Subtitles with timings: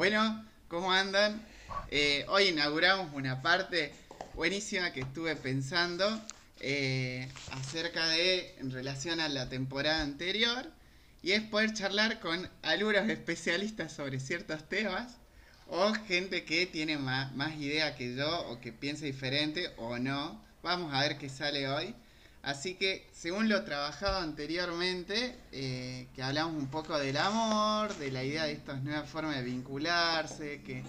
[0.00, 1.46] Bueno, ¿cómo andan?
[1.90, 3.92] Eh, hoy inauguramos una parte
[4.34, 6.08] buenísima que estuve pensando
[6.60, 10.64] eh, acerca de, en relación a la temporada anterior,
[11.22, 15.18] y es poder charlar con algunos especialistas sobre ciertos temas
[15.66, 20.42] o gente que tiene más, más idea que yo o que piensa diferente o no.
[20.62, 21.94] Vamos a ver qué sale hoy.
[22.42, 28.24] Así que, según lo trabajado anteriormente, eh, que hablamos un poco del amor, de la
[28.24, 30.82] idea de estas nuevas formas de vincularse, que,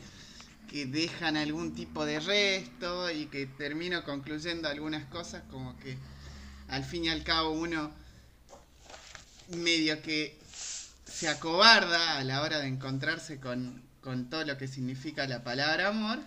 [0.69, 5.97] que dejan algún tipo de resto y que termino concluyendo algunas cosas como que
[6.69, 7.91] al fin y al cabo uno
[9.49, 10.39] medio que
[11.03, 15.89] se acobarda a la hora de encontrarse con, con todo lo que significa la palabra
[15.89, 16.19] amor,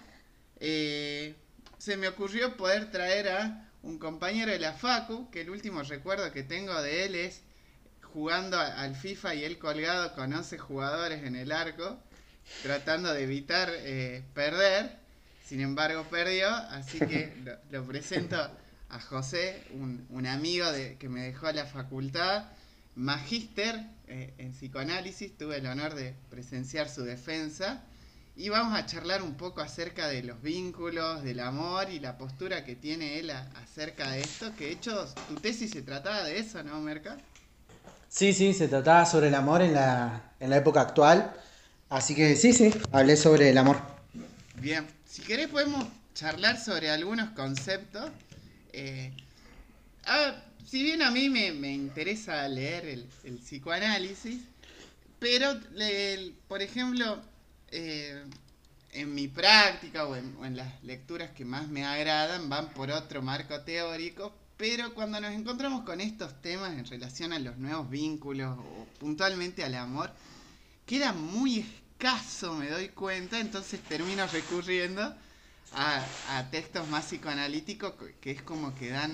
[0.61, 1.35] eh,
[1.79, 6.33] se me ocurrió poder traer a un compañero de la Facu, que el último recuerdo
[6.33, 7.43] que tengo de él es
[8.03, 11.99] jugando al FIFA y él colgado con 11 jugadores en el arco,
[12.63, 14.99] tratando de evitar eh, perder.
[15.45, 17.35] Sin embargo, perdió, así que
[17.71, 18.37] lo, presento
[18.89, 22.47] a José, un, un amigo de, que me dejó a la facultad,
[22.95, 27.83] magíster eh, en psicoanálisis, tuve el honor de presenciar su defensa
[28.37, 32.65] y vamos a charlar un poco acerca de los vínculos, del amor y la postura
[32.65, 36.63] que tiene él acerca de esto, que de hecho tu tesis se trataba de eso,
[36.63, 37.17] ¿no, Merca?
[38.09, 41.33] Sí, sí, se trataba sobre el amor en la, en la época actual,
[41.89, 43.79] así que sí, sí, hablé sobre el amor.
[44.61, 48.11] Bien, si querés podemos charlar sobre algunos conceptos.
[48.73, 49.13] Eh,
[50.67, 54.41] si bien a mí me, interesa leer el, psicoanálisis,
[55.19, 55.55] pero,
[56.49, 57.21] por ejemplo,
[57.77, 58.23] eh,
[58.93, 63.63] en mi práctica o en, las lecturas que más me agradan van por otro marco
[63.63, 68.87] teórico, pero cuando nos encontramos con estos temas en relación a los nuevos vínculos o
[69.01, 70.13] puntualmente al amor,
[70.87, 75.13] queda muy escaso, me doy cuenta, entonces termino recurriendo
[75.73, 79.11] a, textos más psicoanalíticos que es como que dan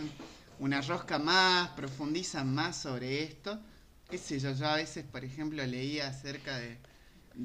[0.58, 3.58] una rosca más, profundizan más sobre esto.
[4.10, 6.89] Qué sé yo, yo a veces, por ejemplo, leía acerca de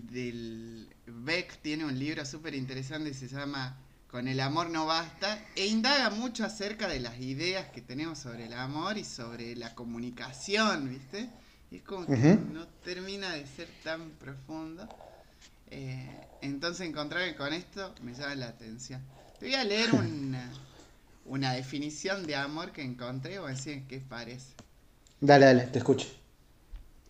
[0.03, 3.77] del Beck, tiene un libro súper interesante que se llama
[4.09, 8.45] Con el amor no basta, e indaga mucho acerca de las ideas que tenemos sobre
[8.45, 11.29] el amor y sobre la comunicación, ¿viste?
[11.71, 14.87] Y es como que no termina de ser tan profundo.
[15.71, 16.09] Eh,
[16.41, 19.01] entonces encontrarme con esto me llama la atención.
[19.39, 20.51] Te voy a leer una,
[21.25, 24.53] una definición de amor que encontré o decir qué parece.
[25.21, 26.07] Dale, dale, te escucho.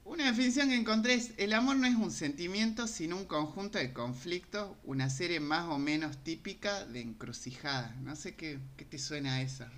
[0.05, 3.91] Una definición que encontré es, el amor no es un sentimiento, sino un conjunto de
[3.91, 7.97] conflictos, una serie más o menos típica de encrucijadas.
[7.97, 9.71] No sé qué, te suena a esa.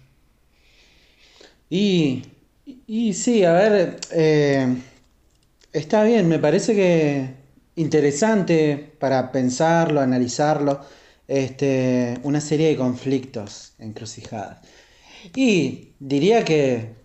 [1.70, 2.24] Y,
[2.66, 4.68] y sí, a ver, eh,
[5.72, 7.30] está bien, me parece que
[7.78, 10.82] interesante para pensarlo, analizarlo
[11.26, 14.60] este, una serie de conflictos encrucijadas.
[15.34, 16.97] Y diría que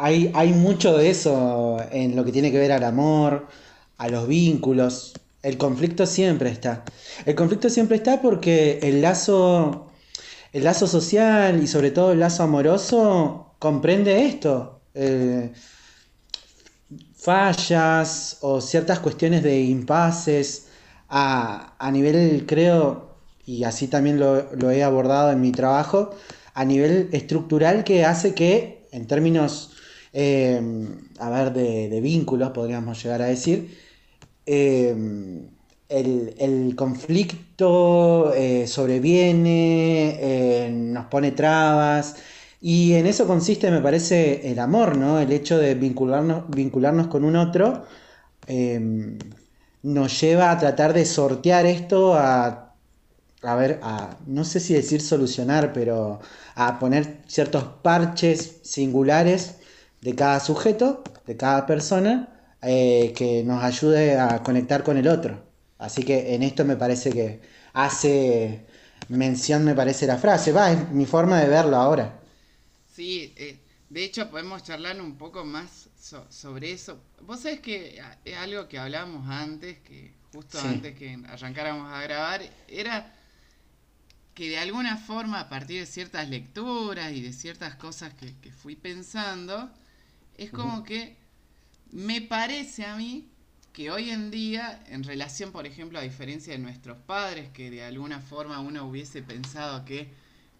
[0.00, 3.46] hay, hay mucho de eso en lo que tiene que ver al amor,
[3.98, 5.12] a los vínculos.
[5.42, 6.84] El conflicto siempre está.
[7.26, 9.88] El conflicto siempre está porque el lazo,
[10.52, 14.80] el lazo social y sobre todo el lazo amoroso comprende esto.
[14.94, 15.52] Eh,
[17.14, 20.68] fallas o ciertas cuestiones de impases
[21.10, 26.10] a, nivel, creo, y así también lo, he abordado en mi trabajo,
[26.54, 29.72] a nivel estructural que hace que, en términos,
[30.12, 33.76] em, a ver, de, vínculos, podríamos llegar a decir,
[34.46, 35.48] em,
[35.88, 42.16] el, conflicto eh, sobreviene, eh, nos pone trabas,
[42.60, 45.18] y en eso consiste, me parece, el amor, ¿no?
[45.18, 47.84] El hecho de vincularnos, vincularnos con un otro
[48.46, 49.18] em,
[49.82, 52.74] nos lleva a tratar de sortear esto, a,
[53.42, 56.20] a ver, a, no sé si decir solucionar, pero
[56.54, 59.59] a poner ciertos parches singulares
[60.00, 62.28] de cada sujeto, de cada persona,
[62.62, 65.42] eh, que nos ayude a conectar con el otro.
[65.78, 67.40] Así que en esto me parece que
[67.72, 68.66] hace
[69.08, 72.20] mención, me parece la frase, va, es mi forma de verlo ahora.
[72.94, 73.58] Sí, eh,
[73.88, 75.88] de hecho podemos charlar un poco más
[76.28, 76.98] sobre eso.
[77.26, 82.42] Vos sabés que es algo que hablábamos antes, que justo antes que arrancáramos a grabar,
[82.68, 83.12] era
[84.34, 88.76] que de alguna forma, a partir de ciertas lecturas y de ciertas cosas que, fui
[88.76, 89.70] pensando,
[90.40, 91.18] es como que
[91.92, 93.28] me parece a mí
[93.74, 97.84] que hoy en día, en relación, por ejemplo, a diferencia de nuestros padres, que de
[97.84, 100.08] alguna forma uno hubiese pensado que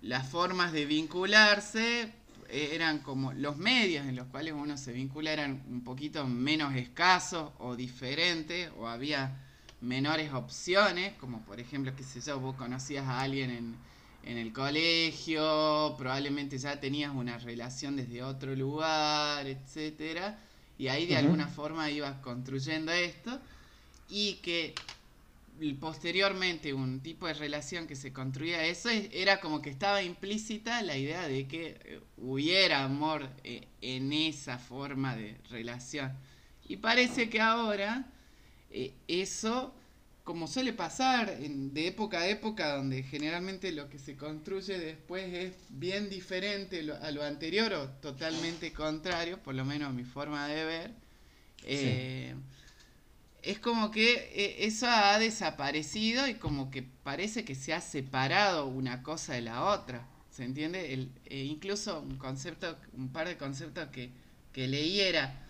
[0.02, 2.12] las formas de vincularse
[2.50, 7.50] eran como los medios en los cuales uno se vincula eran un poquito menos escasos
[7.58, 9.40] o diferentes o había
[9.80, 13.76] menores opciones, como por ejemplo, qué sé yo, vos conocías a alguien en,
[14.24, 20.38] en el colegio, probablemente ya tenías una relación desde otro lugar, etcétera,
[20.78, 23.40] y ahí de alguna forma ibas construyendo esto,
[24.08, 24.74] y que
[25.78, 30.96] posteriormente un tipo de relación que se construía eso era como que estaba implícita la
[30.96, 36.12] idea de que eh, hubiera amor eh, en esa forma de relación.
[36.66, 38.06] Y parece que ahora
[38.70, 39.74] eh, eso,
[40.30, 45.52] como suele pasar de época a época, donde generalmente lo que se construye después es
[45.70, 50.92] bien diferente a lo anterior o totalmente contrario, por lo menos mi forma de ver,
[53.42, 58.68] es como que eh, eso ha desaparecido y como que parece que se ha separado
[58.68, 60.06] una cosa de la otra.
[60.30, 60.94] ¿Se entiende?
[60.94, 64.10] El, eh, incluso un concepto, un par de conceptos que,
[64.52, 65.44] que leí era,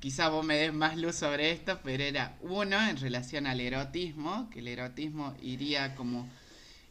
[0.00, 4.48] quizá vos me des más luz sobre esto, pero era uno en relación al erotismo,
[4.50, 6.28] que el erotismo iría como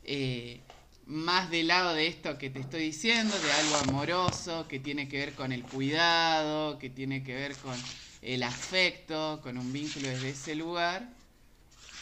[0.03, 0.61] eh,
[1.07, 5.17] más del lado de esto que te estoy diciendo, de algo amoroso, que tiene que
[5.17, 7.75] ver con el cuidado, que tiene que ver con
[8.21, 11.09] el afecto, con un vínculo desde ese lugar.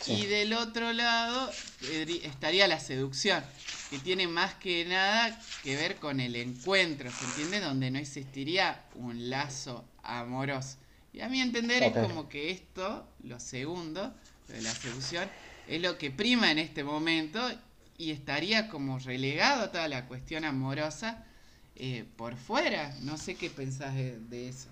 [0.07, 1.51] Y del otro lado
[2.23, 3.43] estaría la seducción,
[3.89, 7.61] que tiene más que nada que ver con el encuentro, ¿se entiende?
[7.61, 10.77] Donde no existiría un lazo amoroso.
[11.17, 14.13] Y a mi entender es como que esto, lo segundo,
[14.49, 15.27] de la seducción,
[15.67, 17.39] es lo que prima en este momento
[17.97, 21.25] y estaría como relegado toda la cuestión amorosa
[21.75, 22.93] eh, por fuera.
[23.01, 24.67] No sé qué pensás de eso.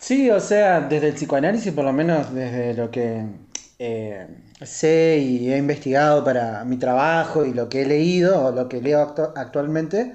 [0.00, 3.24] Sí, o sea, desde el psicoanálisis, por lo menos desde lo que
[3.78, 4.26] eh,
[4.60, 8.82] sé y he investigado para mi trabajo y lo que he leído o lo que
[8.82, 10.12] leo actualmente,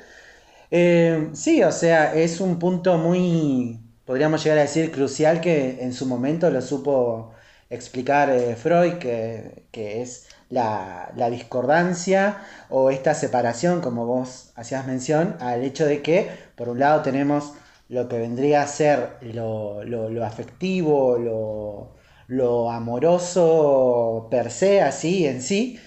[0.71, 5.93] eh, sí, o sea, es un punto muy, podríamos llegar a decir, crucial que en
[5.93, 7.33] su momento lo supo
[7.69, 12.37] explicar eh, Freud, que, es la, la, discordancia
[12.69, 17.53] o esta separación, como vos hacías mención, al hecho de que, por un lado, tenemos
[17.89, 19.81] lo que vendría a ser lo,
[20.23, 21.17] afectivo,
[22.27, 25.79] lo, amoroso per se, así en sí.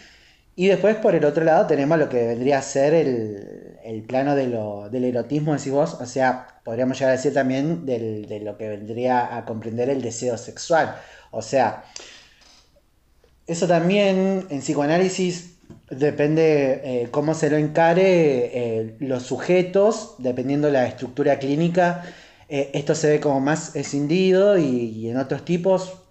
[0.56, 3.67] Y después por el otro lado tenemos lo que vendría a ser el,
[4.02, 8.40] plano de lo, del erotismo, decís vos, o sea, podríamos llegar a decir también de
[8.44, 10.96] lo que vendría a comprender el deseo sexual.
[11.30, 11.84] O sea,
[13.46, 15.58] eso también en psicoanálisis
[15.90, 22.04] Depende eh, cómo se lo encare eh, los sujetos, dependiendo la estructura clínica,
[22.48, 26.02] eh, esto se ve como más escindido y, en otros tipos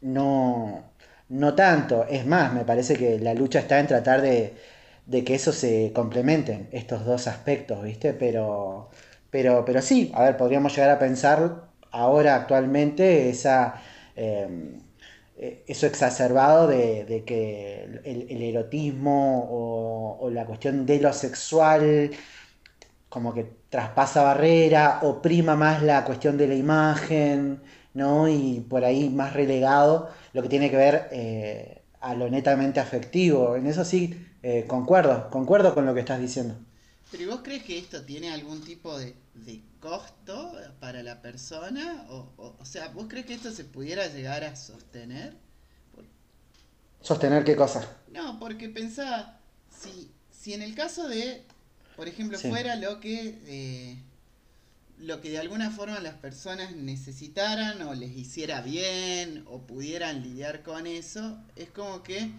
[0.00, 0.84] no,
[1.28, 2.06] no, tanto.
[2.08, 4.54] Es más, me parece que la lucha está en tratar de,
[5.10, 8.12] que eso se complementen, estos dos aspectos, ¿viste?
[8.14, 8.90] Pero,
[9.30, 13.80] pero, pero sí, a ver, podríamos llegar a pensar ahora actualmente esa
[14.16, 19.48] eh, eso exacerbado de, que el, erotismo
[20.20, 22.10] o, la cuestión de lo sexual
[23.08, 27.60] como que traspasa barrera, oprima más la cuestión de la imagen,
[27.94, 28.28] ¿no?
[28.28, 33.56] Y por ahí más relegado lo que tiene que ver eh, a lo netamente afectivo.
[33.56, 36.56] En eso sí, eh, concuerdo, concuerdo con lo que estás diciendo.
[37.10, 39.14] Pero ¿y vos crees que esto tiene algún tipo de,
[39.80, 42.06] costo para la persona?
[42.08, 45.36] O, o, sea, ¿vos crees que esto se pudiera llegar a sostener?
[47.02, 47.96] ¿Sostener qué cosa?
[48.12, 51.44] No, porque pensaba, si, si en el caso de,
[51.96, 53.98] por ejemplo, fuera lo que, eh,
[54.98, 60.62] lo que de alguna forma las personas necesitaran o les hiciera bien o pudieran lidiar
[60.62, 62.30] con eso, es como que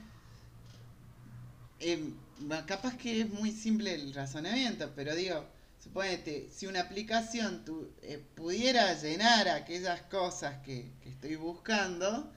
[1.83, 2.13] em,
[2.65, 5.45] capaz que es muy simple el razonamiento, pero digo,
[5.83, 12.31] suponete, si una aplicación tu, eh, pudiera llenar aquellas cosas que, estoy buscando,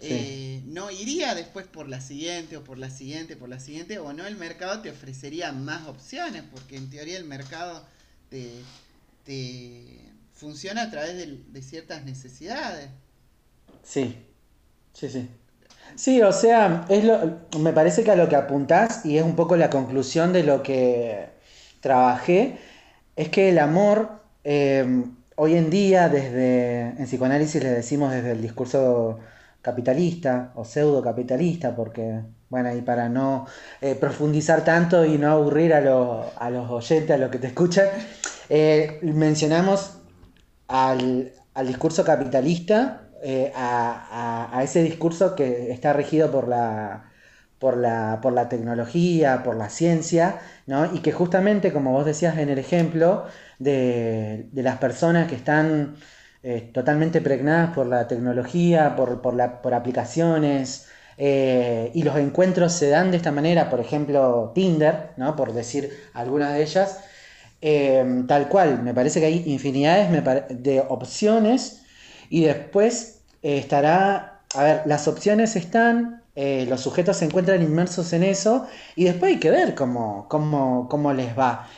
[0.00, 4.12] eh, no iría después por la siguiente o por la siguiente, por la siguiente, o
[4.12, 7.84] no el mercado te ofrecería más opciones, porque en teoría el mercado
[8.30, 8.62] te,
[10.34, 12.90] funciona a través de, ciertas necesidades.
[13.82, 14.14] Sí,
[14.92, 15.28] sí, sí.
[15.96, 17.18] Sí, o sea, es lo,
[17.58, 20.62] me parece que a lo que apuntás, y es un poco la conclusión de lo
[20.62, 21.26] que
[21.80, 22.58] trabajé,
[23.16, 24.10] es que el amor,
[24.44, 25.04] eh,
[25.36, 29.18] hoy en día, desde, en psicoanálisis le decimos desde el discurso
[29.62, 33.46] capitalista o pseudo capitalista, porque, bueno, y para no
[33.80, 37.88] eh, profundizar tanto y no aburrir a, los oyentes, a los que te escuchan,
[38.48, 39.98] eh, mencionamos
[40.68, 41.32] al,
[41.66, 43.07] discurso capitalista,
[43.54, 47.08] a, a, ese discurso que está regido por la,
[47.58, 50.94] por la, por la tecnología, por la ciencia, ¿no?
[50.94, 53.26] y que justamente, como vos decías en el ejemplo,
[53.58, 55.96] de, las personas que están
[56.42, 62.72] eh, totalmente pregnadas por la tecnología, por, por, la, por aplicaciones, eh, y los encuentros
[62.72, 65.34] se dan de esta manera, por ejemplo, Tinder, ¿no?
[65.34, 67.00] por decir algunas de ellas,
[67.60, 70.10] eh, tal cual, me parece que hay infinidades
[70.62, 71.82] de opciones
[72.30, 78.66] y después estará, a ver, las opciones están, los sujetos se encuentran inmersos en eso
[78.94, 81.68] y después hay que ver cómo, cómo, cómo les va.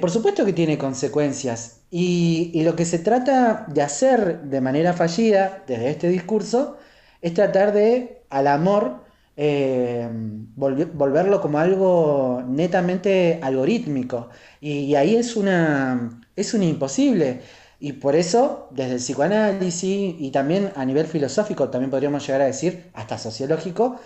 [0.00, 5.62] por supuesto que tiene consecuencias y, lo que se trata de hacer de manera fallida
[5.68, 6.76] desde este discurso
[7.22, 9.04] es tratar de al amor
[9.36, 10.08] eh,
[10.56, 14.28] volverlo como algo netamente algorítmico.
[14.60, 17.42] Y, ahí es una, es un imposible.
[17.80, 22.46] Y por eso, desde el psicoanálisis y también a nivel filosófico, también podríamos llegar a
[22.46, 24.00] decir, hasta sociológico,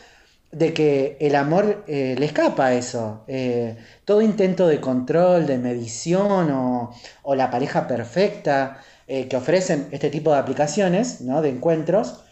[0.50, 3.24] de que el amor eh, le escapa a eso.
[3.28, 10.10] Eh, todo intento de control, de medición o, la pareja perfecta eh, que ofrecen este
[10.10, 11.42] tipo de aplicaciones, ¿no?
[11.42, 12.24] de encuentros,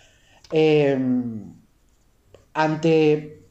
[2.55, 3.43] ante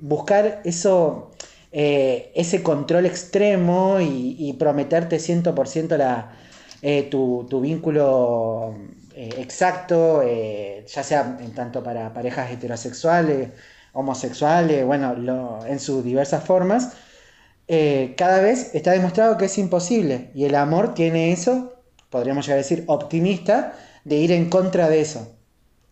[0.00, 1.30] buscar eso,
[1.70, 6.32] ese control extremo y, prometerte 100% la,
[7.10, 8.74] tu, tu vínculo
[9.20, 13.48] eh, exacto, eh, ya sea en tanto para parejas heterosexuales,
[13.92, 16.92] homosexuales, bueno, en sus diversas formas,
[17.66, 20.30] eh, cada vez está demostrado que es imposible.
[20.36, 25.00] Y el amor tiene eso, podríamos llegar a decir, optimista, de ir en contra de
[25.00, 25.36] eso.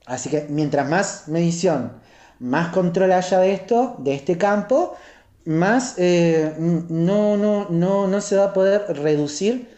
[0.06, 1.94] Así que mientras más medición,
[2.38, 4.96] más control haya de esto, de este campo,
[5.44, 9.75] más no, no, no, no se va a poder reducir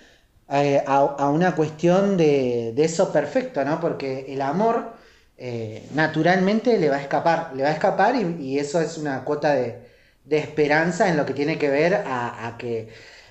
[0.50, 3.80] eh, a, una cuestión de, eso perfecto, ¿no?
[3.80, 4.94] Porque el amor
[5.36, 9.52] eh, naturalmente le va a escapar, le va a escapar y, eso es una cuota
[9.52, 9.86] de,
[10.30, 12.88] esperanza en lo que tiene que ver a, que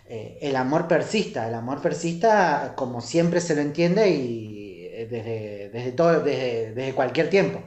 [0.09, 5.91] eh, el amor persista, el amor persista como siempre se lo entiende y desde, desde,
[5.91, 7.61] todo, desde, desde cualquier tiempo.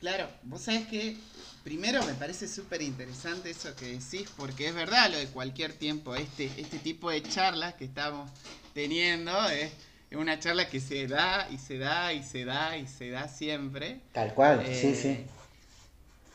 [0.00, 1.16] Claro, vos sabés que
[1.62, 6.14] primero me parece súper interesante eso que decís, porque es verdad lo de cualquier tiempo,
[6.14, 8.30] este, este tipo de charlas que estamos
[8.74, 9.48] teniendo.
[9.48, 9.72] Es,
[10.14, 14.00] una charla que se da y se da y se da y se da siempre.
[14.12, 15.26] Tal cual, sí, eh, sí.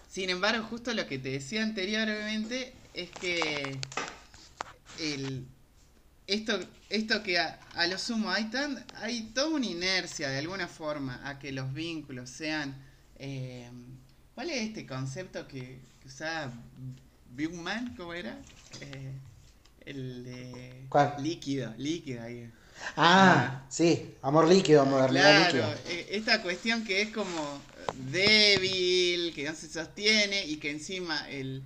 [0.10, 3.78] Sin embargo, justo lo que te decía anteriormente es que
[5.00, 5.46] el,
[6.26, 11.22] esto, esto que a, lo sumo hay, tan, hay toda una inercia de alguna forma
[11.24, 12.76] a que los vínculos sean...
[13.20, 13.70] Eh,
[14.36, 16.54] ¿Cuál es este concepto que, que usaba
[17.34, 17.96] Bigman?
[17.96, 18.38] ¿Cómo era?
[18.82, 19.12] Eh,
[19.88, 20.88] el de
[21.20, 22.50] líquido, líquido ahí.
[22.96, 27.62] Ah, sí, amor líquido, modernidad claro, e, Esta cuestión que es como
[28.12, 31.64] débil, que no se sostiene y que encima el,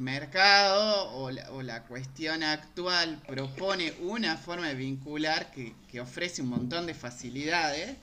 [0.00, 6.94] mercado o la, cuestión actual propone una forma de vincular que, ofrece un montón de
[6.94, 7.96] facilidades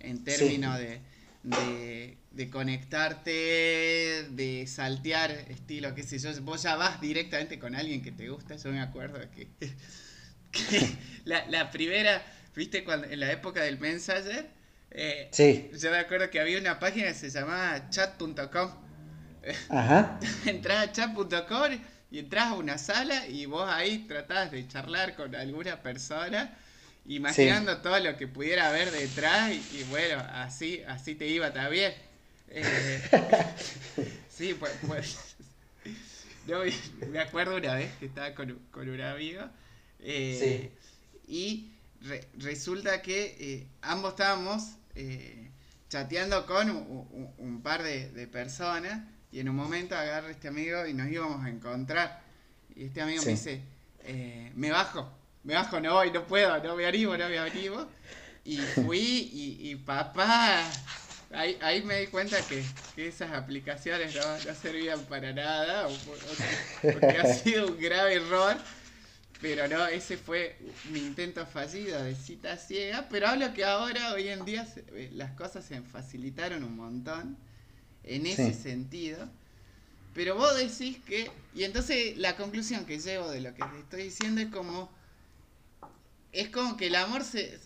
[0.00, 1.00] en términos de
[1.46, 6.30] de, conectarte, de saltear, estilo, qué sé yo.
[6.42, 8.56] Vos ya vas directamente con alguien que te gusta.
[8.56, 9.48] Yo me acuerdo que,
[11.24, 12.22] la, primera,
[12.54, 14.50] viste, cuando en la época del Messenger,
[14.90, 15.70] eh, sí.
[15.78, 18.70] yo me acuerdo que había una página que se llamaba chat.com.
[19.68, 20.18] Ajá.
[20.46, 21.78] Entrás a chat.com
[22.10, 26.56] y entras a una sala y vos ahí tratás de charlar con alguna persona
[27.08, 31.94] imaginando todo lo que pudiera haber detrás y, bueno, así, así te iba también.
[32.48, 33.02] Eh,
[34.28, 35.36] sí, pues, pues
[37.08, 39.42] me acuerdo una vez que estaba con, un amigo
[40.00, 40.70] eh,
[41.26, 41.72] y
[42.38, 44.76] resulta que eh, ambos estábamos
[45.88, 51.08] chateando con un, par de, personas y en un momento agarra este amigo y nos
[51.08, 52.22] íbamos a encontrar.
[52.74, 53.60] Y este amigo me dice,
[54.54, 55.10] me bajo
[55.46, 57.86] me bajo, no voy, no puedo, no me animo, no me animo.
[58.44, 60.68] Y fui y, papá,
[61.32, 62.64] ahí, ahí, me di cuenta que,
[62.96, 65.88] esas aplicaciones no, servían para nada,
[66.82, 68.56] porque ha sido un grave error.
[69.40, 70.56] Pero no, ese fue
[70.90, 73.06] mi intento fallido de cita ciega.
[73.08, 77.36] Pero hablo que ahora, hoy en día, eh, las cosas se facilitaron un montón
[78.02, 79.28] en ese sentido.
[80.14, 81.30] Pero vos decís que.
[81.54, 84.90] Y entonces la conclusión que llevo de lo que te estoy diciendo es como
[86.36, 87.58] es como que el amor se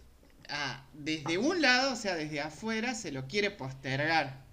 [0.48, 4.44] ah, desde un lado, o sea, desde afuera, se lo quiere postergar.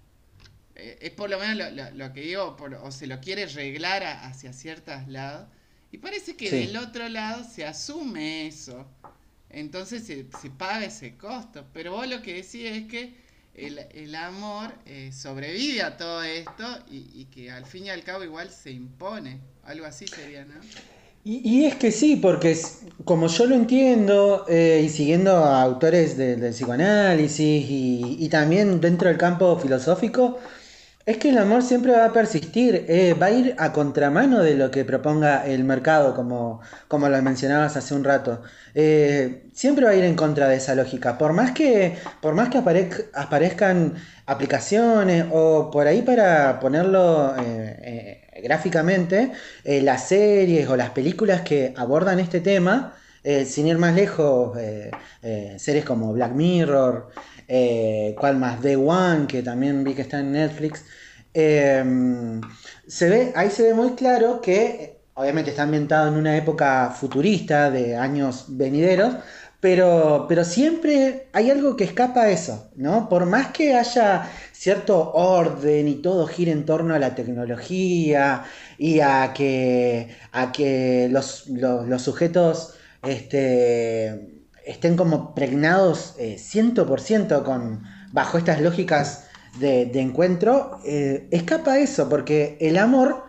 [0.74, 5.06] Eh, es por lo menos lo, que digo, o se lo quiere reglar hacia ciertos
[5.08, 5.48] lados.
[5.90, 8.86] Y parece que del otro lado se asume eso.
[9.50, 11.66] Entonces se, paga ese costo.
[11.72, 13.14] Pero vos lo que decís es que
[13.54, 18.22] el, amor eh, sobrevive a todo esto y, y que al fin y al cabo
[18.24, 19.40] igual se impone.
[19.64, 20.60] Algo así sería, ¿no?
[21.24, 22.56] Y, es que sí, porque
[23.04, 29.18] como yo lo entiendo, eh, y siguiendo a autores del psicoanálisis y, también dentro del
[29.18, 30.38] campo filosófico,
[31.04, 34.54] es que el amor siempre va a persistir, eh, va a ir a contramano de
[34.56, 38.42] lo que proponga el mercado, como, como lo mencionabas hace un rato.
[38.74, 41.18] Eh, siempre va a ir en contra de esa lógica.
[41.18, 43.94] Por más que, por más que aparezcan
[44.26, 47.34] aplicaciones o por ahí para ponerlo
[48.42, 49.32] gráficamente,
[49.64, 54.56] eh, las series o las películas que abordan este tema, eh, sin ir más lejos,
[54.58, 54.90] eh,
[55.58, 57.10] series como Black Mirror,
[58.16, 60.84] cual más The One, que también vi que está en Netflix,
[61.34, 67.70] se ve, ahí se ve muy claro que obviamente está ambientado en una época futurista
[67.70, 69.16] de años venideros,
[69.60, 73.08] pero, pero siempre hay algo que escapa a eso, ¿no?
[73.08, 78.44] Por más que haya cierto orden y todo gira en torno a la tecnología
[78.78, 81.46] y a que, a que los,
[81.98, 89.24] sujetos este, estén como pregnados eh, 100% con, bajo estas lógicas
[89.58, 93.24] de, encuentro, eh, escapa eso, porque el amor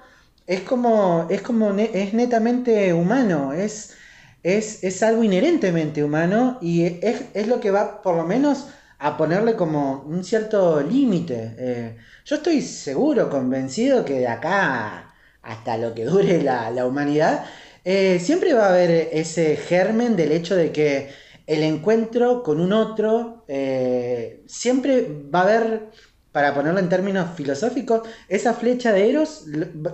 [0.45, 3.95] es como, es como, es netamente humano, es
[4.43, 8.67] es, algo inherentemente humano y es, lo que va por lo menos
[8.97, 11.55] a ponerle como un cierto límite.
[11.57, 17.45] Eh, yo estoy seguro, convencido que de acá hasta lo que dure la, humanidad,
[17.85, 21.09] eh, siempre va a haber ese germen del hecho de que
[21.47, 25.89] el encuentro con un otro, eh, siempre va a haber,
[26.31, 29.45] para ponerlo en términos filosóficos, esa flecha de Eros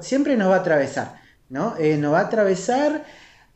[0.02, 1.76] siempre nos va a atravesar, ¿no?
[1.80, 3.06] nos va a atravesar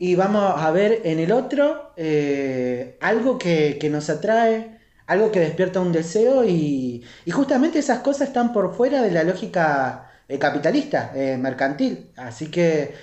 [0.02, 5.78] y vamos a ver en el otro eh, algo que, nos atrae, algo que despierta
[5.78, 11.36] un deseo y, justamente esas cosas están por fuera de la lógica eh, capitalista, eh,
[11.36, 12.12] mercantil.
[12.16, 12.94] Así que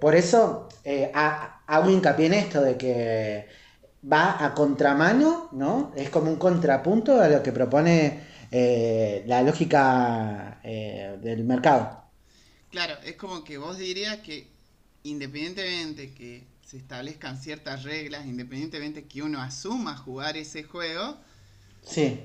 [0.00, 0.68] por eso
[1.12, 3.48] hago hincapié en esto de que
[4.10, 5.92] va a contramano, ¿no?
[5.96, 8.20] Es como un contrapunto a lo que propone
[9.26, 12.04] la lógica del mercado.
[12.70, 14.52] Claro, es como que vos dirías que
[15.04, 21.18] independientemente que se establezcan ciertas reglas, independientemente que uno asuma jugar ese juego,
[21.82, 22.20] sí.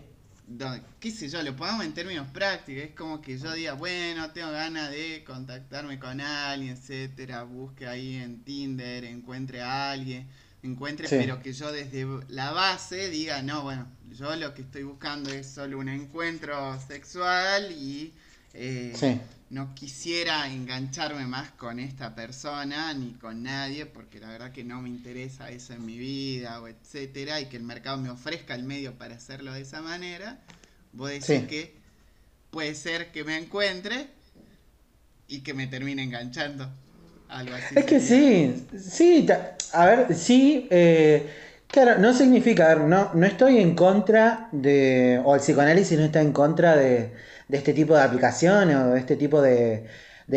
[1.00, 4.52] qué sé yo, lo ponemos en términos prácticos, es como que yo diga, bueno, tengo
[4.52, 10.28] ganas de contactarme con alguien, etcétera, busque ahí en Tinder, encuentre a alguien,
[10.64, 15.30] encuentre, pero que yo desde la base diga, no, bueno, yo lo que estoy buscando
[15.32, 18.14] es solo un encuentro sexual y
[18.54, 24.52] eh, sí no quisiera engancharme más con esta persona ni con nadie porque la verdad
[24.52, 28.10] que no me interesa eso en mi vida o etcétera y que el mercado me
[28.10, 30.38] ofrezca el medio para hacerlo de esa manera,
[30.92, 31.76] voy a decir que
[32.52, 34.08] puede ser que me encuentre
[35.28, 36.70] y que me termine enganchando.
[37.30, 37.76] Algo así.
[37.76, 39.28] Es que sí, sí,
[39.74, 41.30] a ver, sí, eh,
[41.68, 46.32] claro, no significa, no, no estoy en contra de, o el psicoanálisis no está en
[46.32, 47.12] contra de
[47.48, 49.86] de este tipo de aplicaciones o de este tipo de,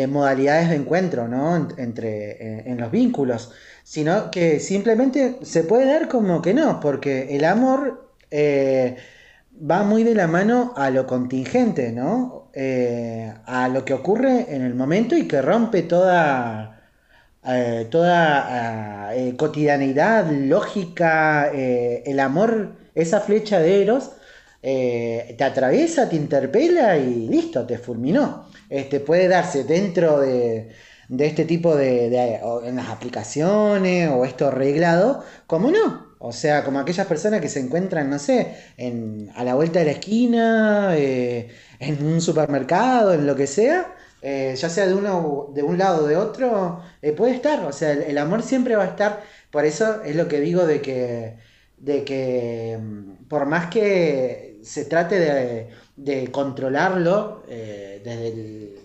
[0.07, 1.67] modalidades de encuentro ¿no?
[1.77, 3.51] entre, en, los vínculos,
[3.83, 8.95] sino que simplemente se puede dar como que no, porque el amor eh,
[9.69, 12.49] va muy de la mano a lo contingente, ¿no?
[12.53, 16.81] Eh, a lo que ocurre en el momento y que rompe toda,
[17.45, 24.11] eh, toda cotidianidad, lógica, el amor, esa flecha de Eros
[24.63, 28.47] eh, te atraviesa, te interpela y listo, te fulminó.
[28.69, 30.71] Este, puede darse dentro de,
[31.19, 32.07] este tipo de,
[32.63, 36.11] en las aplicaciones o esto arreglado, como no.
[36.19, 39.85] O sea, como aquellas personas que se encuentran, no sé, en, a la vuelta de
[39.85, 45.49] la esquina, eh, en un supermercado, en lo que sea, eh, ya sea de uno
[45.55, 46.81] de un lado o de otro,
[47.17, 47.65] puede estar.
[47.65, 49.23] O sea, el, amor siempre va a estar.
[49.49, 51.37] Por eso es lo que digo de que,
[51.77, 58.01] de que mm, por más que se trate de, controlarlo eh,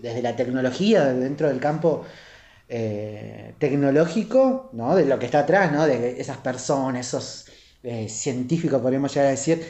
[0.01, 2.05] desde, la tecnología, dentro del campo
[2.69, 4.95] eh, tecnológico, ¿no?
[4.95, 5.85] de lo que está atrás, ¿no?
[5.85, 7.45] de esas personas, esos
[7.83, 9.65] eh, científicos, podríamos llegar a decir,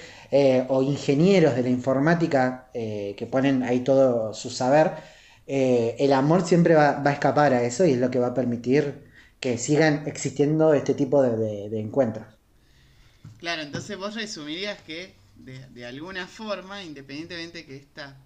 [0.68, 4.92] o ingenieros de la informática que ponen ahí todo su saber,
[5.46, 9.06] el amor siempre va, a escapar a eso y es lo que va a permitir
[9.40, 12.28] que sigan existiendo este tipo de, de encuentros.
[13.40, 18.18] Claro, entonces vos resumirías que de, alguna forma, independientemente que esta,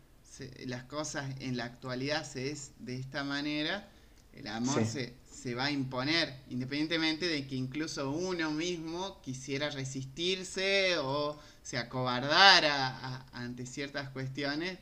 [0.65, 3.87] las cosas en la actualidad se es de esta manera,
[4.33, 10.97] el amor se, se, va a imponer, independientemente de que incluso uno mismo quisiera resistirse
[10.99, 14.79] o se acobardara ante ciertas cuestiones,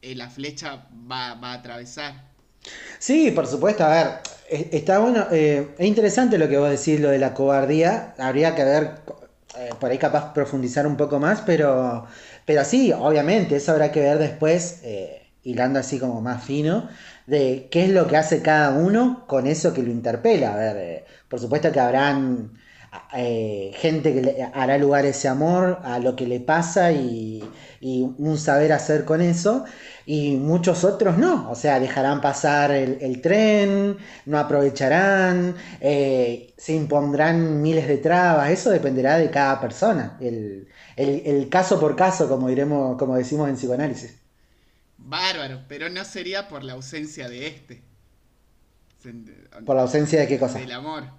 [0.00, 2.32] eh, la flecha va, va, a atravesar.
[2.98, 7.08] Sí, por supuesto, a ver, está bueno, eh, es interesante lo que vos decís, lo
[7.10, 9.00] de la cobardía, habría que ver,
[9.58, 12.06] eh, por ahí capaz profundizar un poco más, pero,
[12.46, 16.88] pero sí, obviamente, eso habrá que ver después, eh, hilando así como más fino,
[17.26, 20.54] de qué es lo que hace cada uno con eso que lo interpela.
[20.54, 22.52] A ver, eh, por supuesto que habrán
[23.74, 27.42] gente que le hará lugar ese amor, a lo que le pasa y,
[27.80, 29.64] y un saber hacer con eso,
[30.06, 36.74] y muchos otros no, o sea, dejarán pasar el, el tren, no aprovecharán, eh, se
[36.74, 42.28] impondrán miles de trabas, eso dependerá de cada persona, el, el- el caso por caso,
[42.28, 44.16] como diremos, como decimos en psicoanálisis.
[44.96, 47.82] Bárbaro, pero no sería por la ausencia de este.
[49.64, 50.60] Por la ausencia de qué cosa.
[50.60, 51.10] Del amor.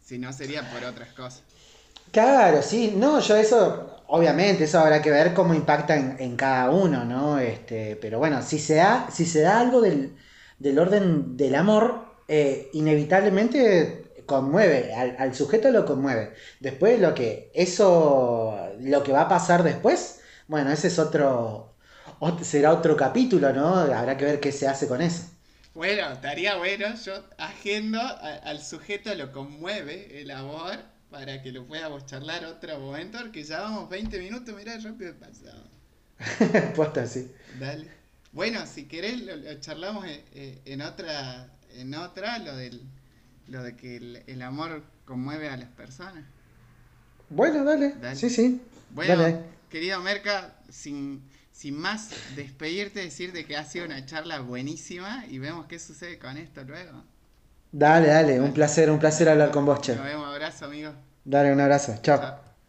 [0.00, 1.44] Si no sería por otras cosas.
[2.10, 7.04] Claro, sí, no, yo eso, obviamente, eso habrá que ver cómo impacta en, cada uno,
[7.04, 7.38] ¿no?
[7.38, 10.16] Este, pero bueno, si se da, si se da algo del,
[10.58, 16.34] del orden del amor, eh, inevitablemente conmueve, al, sujeto lo conmueve.
[16.60, 21.74] Después lo que, eso, lo que va a pasar después, bueno, ese es otro,
[22.20, 23.76] ot- será otro capítulo, ¿no?
[23.76, 25.24] Habrá que ver qué se hace con eso.
[25.74, 30.78] Bueno, estaría bueno, yo agendo al sujeto lo conmueve el amor
[31.10, 35.70] para que lo podamos charlar otro momento, porque ya vamos 20 minutos, mirá, rápido pasado.
[36.74, 37.30] Posta, sí.
[37.52, 37.88] Dale.
[38.32, 42.90] Bueno, si querés lo, lo charlamos en, eh, en otra, en otra, lo del,
[43.46, 46.26] lo de que el, el amor conmueve a las personas.
[47.30, 48.16] Bueno, dale, Dale.
[48.16, 48.62] sí, sí.
[48.90, 49.44] Bueno, Dale.
[49.68, 55.66] querido Merca, sin, sin más despedirte, decirte que ha sido una charla buenísima y vemos
[55.66, 57.04] qué sucede con esto luego.
[57.70, 59.94] Dale, dale, un placer, un placer hablar con vos, che.
[59.94, 60.92] Nos vemos, abrazo, amigo.
[61.24, 62.18] Dale un abrazo, chao.
[62.18, 62.47] Chao.